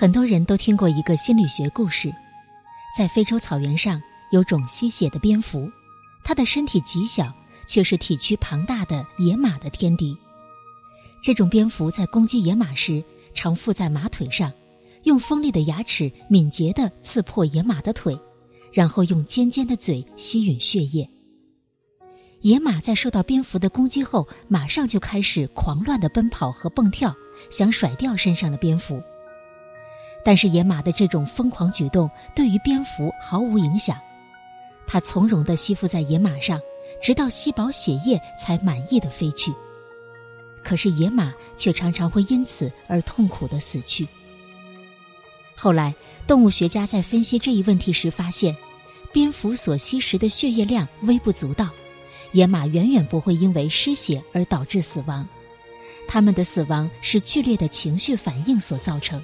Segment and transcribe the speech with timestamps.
[0.00, 2.10] 很多人都听过一个心理学故事，
[2.96, 4.00] 在非洲草原上
[4.32, 5.70] 有种吸血的蝙蝠，
[6.24, 7.30] 它的身体极小，
[7.66, 10.16] 却是体躯庞大的野马的天敌。
[11.22, 13.04] 这种蝙蝠在攻击野马时，
[13.34, 14.50] 常附在马腿上，
[15.02, 18.18] 用锋利的牙齿敏捷地刺破野马的腿，
[18.72, 21.06] 然后用尖尖的嘴吸吮血液。
[22.40, 27.14] 野马在受到蝙蝠的攻击后，马上就开始狂乱地奔跑和蹦跳，
[27.50, 28.98] 想甩掉身上的蝙蝠。
[30.24, 33.96] 但是野马的这种疯狂举动对于蝙蝠毫无影响，
[34.86, 36.60] 它从容地吸附在野马上，
[37.02, 39.52] 直到吸饱血液才满意的飞去。
[40.62, 44.06] 可是野马却常常会因此而痛苦地死去。
[45.56, 45.94] 后来，
[46.26, 48.54] 动物学家在分析这一问题时发现，
[49.12, 51.70] 蝙蝠所吸食的血液量微不足道，
[52.32, 55.26] 野马远远不会因为失血而导致死亡，
[56.06, 59.22] 它们的死亡是剧烈的情绪反应所造成。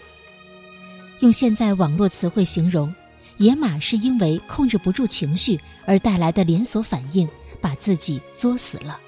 [1.21, 2.95] 用现在网络词汇形容，
[3.39, 7.29] 野马是因为控制不住情绪而带来的连锁反应，
[7.61, 9.01] 把自己作死了。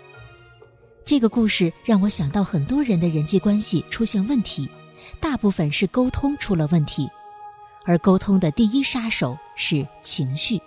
[1.04, 4.68] 这个故事让我想到很多人的人际关系出现问题，
[5.20, 7.08] 大部分是沟通出了问题，
[7.84, 10.60] 而沟通的第一杀手是情绪。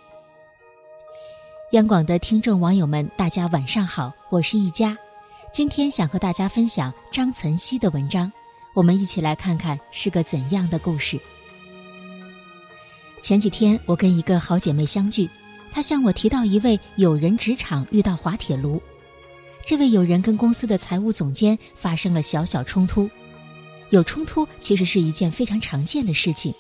[1.72, 4.95] 央广的听众网友们，大家晚上好，我是一佳，
[5.52, 8.31] 今天想和大家分享张岑曦的文章。
[8.74, 11.20] 我们一起来看看是个怎样的故事。
[13.22, 15.30] 前几天我跟一个好姐妹相聚，
[15.72, 18.82] 她向我提到一位友人职场遇到滑铁卢。
[19.66, 23.10] 这位友人跟公司的财务总监发生了小小冲突。
[23.90, 26.54] 有冲突其实是一件非常常见的事情，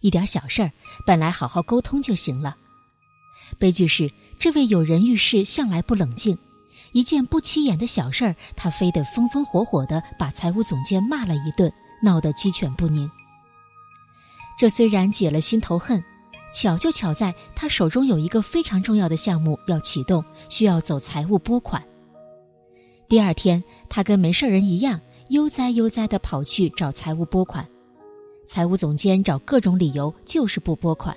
[0.00, 0.72] 一点小事儿
[1.06, 2.56] 本来好好沟通就行了。
[3.58, 6.38] 悲剧是，这位友人遇事向来不冷静。
[6.92, 13.10] 一件不起眼的小事儿，他非得风风火火地把财务总监骂了一顿，闹得鸡犬不宁。
[14.58, 16.02] 这虽然解了心头恨，
[16.52, 21.82] 巧就巧在他手中有一个非常重要的项目要启动，需要走财务拨款。
[23.08, 27.66] 第二天，他跟没事人一样，悠哉悠哉地跑去找财务拨款。
[28.46, 31.16] 财务总监找各种理由，就是不拨款。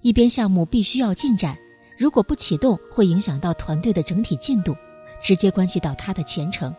[0.00, 1.56] 一边项目必须要进展。
[1.96, 4.76] 如果不启动，会影响到团队的整体进度，
[5.22, 6.74] 直接关系到他的前程。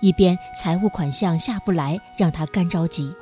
[0.00, 3.14] 一边财务款项下不来，让他干着急。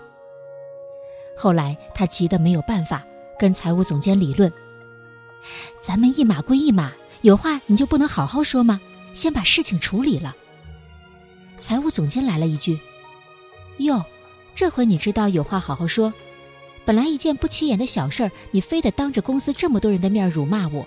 [1.36, 3.04] 后来他急得没有办法，
[3.38, 4.50] 跟财务总监理论
[5.80, 8.80] ：“咱们一码归一码，有话你就不能好好说吗？
[9.12, 10.34] 先把事情处理了。”
[11.58, 12.80] 财务总监来了一句
[13.78, 14.02] ：“哟，
[14.54, 16.12] 这回你知道有话好好说。
[16.86, 20.86] 本来一件不起眼的小事儿，你非得当着公司这么多人的面辱骂我。”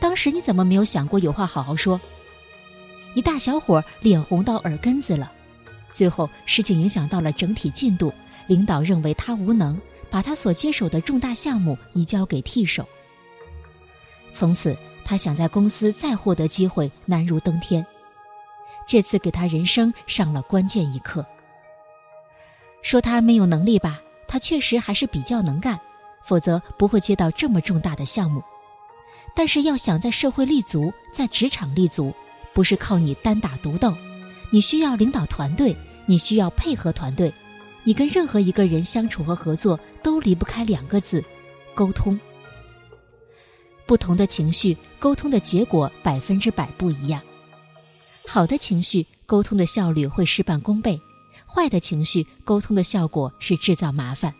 [0.00, 2.00] 当时你怎么没有想过有话好好说？
[3.14, 5.30] 一大小伙脸红到耳根子了，
[5.92, 8.12] 最后事情影响到了整体进度，
[8.48, 12.86] 领导认为他无能，把他所接手的重大项目移交给替手。
[14.32, 17.86] 从此，他想在公司再获得机会难如登天。
[18.86, 21.24] 这次给他人生上了关键一课。
[22.82, 25.78] 说他没有能力吧，他确实还是比较能干，
[26.24, 28.42] 否则不会接到这么重大的项目。
[29.36, 32.14] 但是要想在社会立足，在职场立足，
[32.52, 33.92] 不是靠你单打独斗，
[34.50, 37.32] 你需要领导团队，你需要配合团队，
[37.82, 41.22] 你跟任何一个人相处和合作都离不开两个字：
[41.74, 42.18] 沟通。
[43.86, 47.20] 不同的情绪，沟通的结果百分之百不一样。
[48.26, 50.96] 好的情绪，沟通的效率会事半功倍；
[51.44, 54.32] 坏的情绪，沟通的效果是制造麻烦。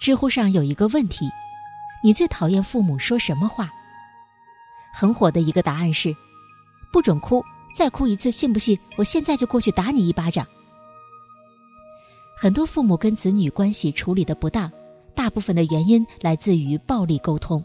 [0.00, 1.26] 知乎上有一个问题。
[2.02, 3.70] 你最讨厌父母说什么话？
[4.92, 6.14] 很火的一个答案是：
[6.92, 7.42] 不准哭，
[7.74, 10.46] 再哭一次，信不信我现在就过去打你一巴掌？
[12.36, 14.70] 很多父母跟子女关系处理的不当，
[15.14, 17.64] 大部分的原因来自于暴力沟通。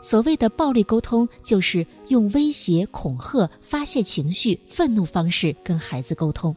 [0.00, 6.54] 所谓的暴力沟通，就是用威胁、恐吓、发泄情绪、愤怒方式跟孩子沟通，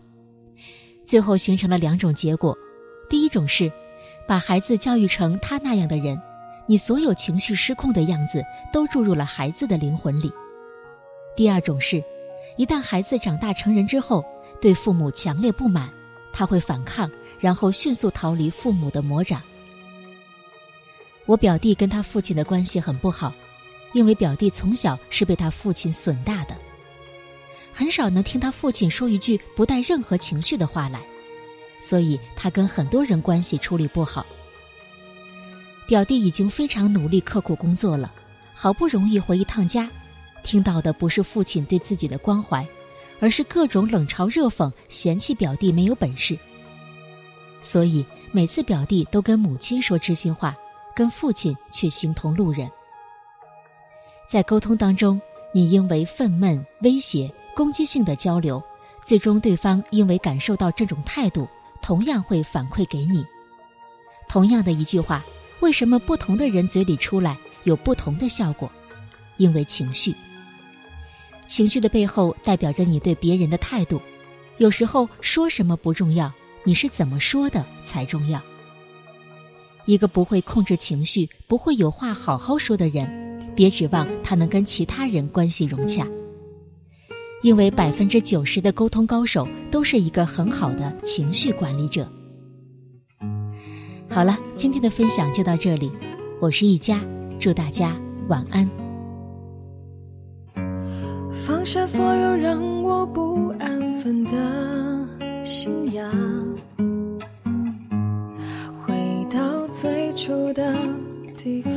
[1.04, 2.56] 最后形成了两种结果：
[3.10, 3.72] 第一种是
[4.28, 6.20] 把孩子教育成他那样的人。
[6.68, 10.32] 你所有情绪失控的样子都注入了孩子的灵魂里。
[11.36, 12.04] 第二种是，
[12.58, 14.24] 一旦孩子长大成人之后，
[14.62, 15.90] 对父母强烈不满，
[16.34, 17.10] 他会反抗，
[17.40, 19.42] 然后迅速逃离父母的魔掌。
[21.26, 23.34] 我表弟跟他父亲的关系很不好，
[23.94, 26.56] 因为表弟从小是被他父亲损大的，
[27.74, 31.02] 很少能听他父亲说一句不带任何情绪的话来，
[31.82, 34.26] 所以他跟很多人关系处理不好。
[35.88, 38.12] 表弟已经非常努力、刻苦工作了，
[38.54, 39.90] 好不容易回一趟家，
[40.44, 42.66] 听到的不是父亲对自己的关怀，
[43.20, 46.38] 而是各种冷嘲热讽，嫌弃表弟没有本事。
[47.62, 50.56] 所以每次表弟都跟母亲说知心话，
[50.96, 52.70] 跟父亲却形同路人。
[54.28, 55.22] 在沟通当中，
[55.54, 58.62] 你因为愤懑、威胁、攻击性的交流，
[59.04, 61.48] 最终对方因为感受到这种态度，
[61.82, 63.24] 同样会反馈给你。
[64.28, 65.24] 同样的一句话，
[65.66, 68.72] 为什么不同的人嘴里出来有不同的效果？
[69.38, 70.14] 因为情绪。
[71.48, 74.00] 情绪的背后代表着你对别人的态度。
[74.60, 76.32] 有时候说什么不重要。
[76.64, 78.40] 你是怎么说的才重要。
[79.86, 86.08] 一个不会控制情绪、不会有话好好说的人，别指望他能跟其他人关系融洽。
[87.42, 92.08] 因为百分之九十的沟通高手都是一个很好的情绪管理者。
[94.10, 95.92] 好了，今天的分享就到这里，
[96.40, 97.00] 我是一佳，
[97.40, 97.94] 祝大家
[98.30, 98.70] 晚安。
[101.46, 104.32] 放下所有让我不安分的
[105.44, 106.10] 信仰。
[108.86, 108.94] 回
[109.30, 110.74] 到最初的
[111.38, 111.74] 地方，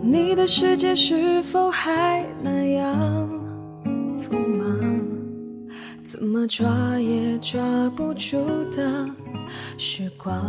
[0.00, 3.31] 你的世界是否还那样？
[6.22, 7.60] 怎么抓也抓
[7.96, 8.38] 不住
[8.70, 9.04] 的
[9.76, 10.40] 时光？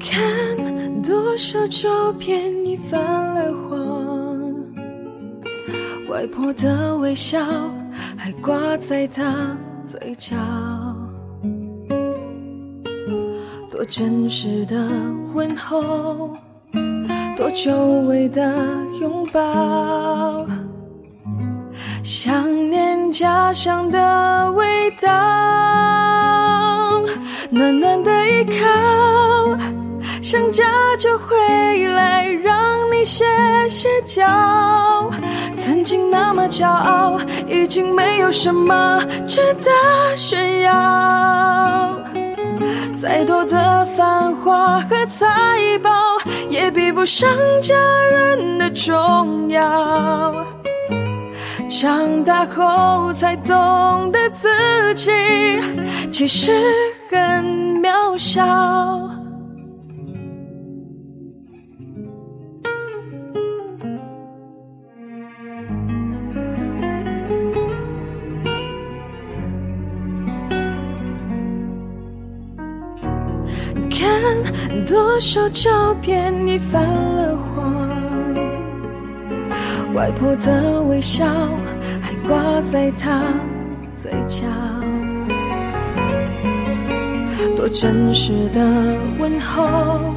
[0.00, 4.42] 看多少照片已泛了黄，
[6.08, 7.38] 外婆的微笑。
[8.16, 9.54] 还挂在她
[9.84, 10.34] 嘴角，
[13.70, 14.88] 多真实的
[15.34, 16.34] 问候，
[17.36, 17.76] 多久
[18.08, 18.64] 违的
[18.98, 20.46] 拥抱，
[22.04, 25.10] 想念家乡的味道，
[27.48, 29.56] 暖暖的依靠，
[30.20, 30.64] 想家
[30.98, 31.34] 就回
[31.94, 33.24] 来，让你歇
[33.70, 35.10] 歇脚。
[35.56, 37.18] 曾经那么骄傲，
[37.48, 41.98] 已经没有什么值得炫耀。
[43.00, 45.26] 再多的繁华和财
[45.82, 45.90] 宝，
[46.50, 47.26] 也比不上
[47.62, 47.74] 家
[48.10, 50.44] 人的重要。
[51.68, 54.48] 长大后才懂得自
[54.94, 55.10] 己
[56.12, 56.52] 其实
[57.10, 57.44] 很
[57.80, 58.44] 渺小。
[73.90, 77.93] 看多少照片已泛了黄，
[79.94, 81.24] 外婆的微笑
[82.02, 83.22] 还挂在她
[83.96, 84.44] 嘴角，
[87.56, 88.60] 多真实的
[89.20, 90.12] 问候，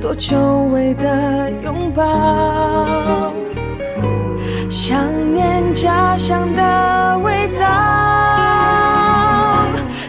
[0.00, 0.38] 多久
[0.72, 3.34] 违的拥抱，
[4.70, 4.98] 想
[5.34, 7.66] 念家乡的味道，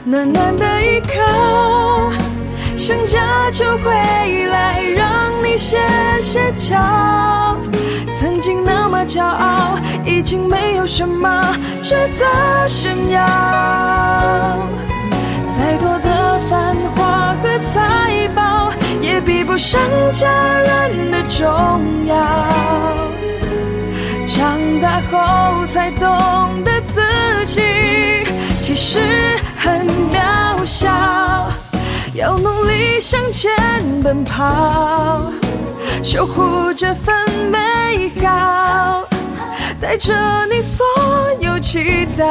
[0.05, 2.13] 暖暖的依靠。
[2.77, 3.91] 想家就回
[4.47, 5.77] 来，让你歇
[6.21, 6.77] 歇脚。
[8.13, 11.43] 曾经那么骄傲，已经没有什么
[11.81, 13.19] 值得炫耀。
[15.55, 18.71] 再多的繁华和财宝，
[19.01, 19.81] 也比不上
[20.11, 20.29] 家
[20.59, 22.15] 人的重要。
[24.27, 27.01] 长大后才懂得自
[27.45, 27.61] 己
[28.61, 28.99] 其实
[29.57, 30.87] 很渺小。
[32.13, 33.51] 要努力向前
[34.03, 35.31] 奔跑，
[36.01, 37.13] 守护这份
[37.51, 39.03] 美好，
[39.79, 40.13] 带着
[40.47, 40.85] 你所
[41.39, 42.23] 有祈祷，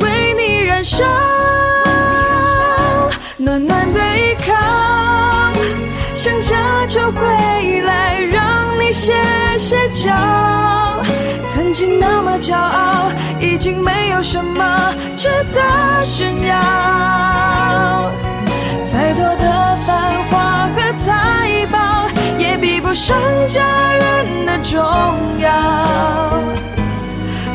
[0.00, 1.04] 为你燃烧，
[3.36, 4.54] 暖暖的依靠，
[6.14, 9.12] 想家就回来，让你歇
[9.58, 10.12] 歇脚。
[11.48, 18.12] 曾经那么骄傲，已经没有什么值得炫耀。
[23.08, 23.16] 成
[23.48, 24.78] 家人的重
[25.38, 25.48] 要。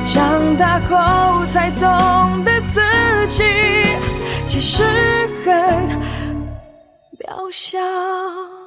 [0.04, 2.82] 长大后才懂得自
[3.28, 3.44] 己
[4.48, 4.84] 其实
[5.46, 5.54] 很
[7.20, 8.63] 渺小。